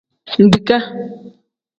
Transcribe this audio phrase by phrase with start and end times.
[0.45, 0.77] Mbiika.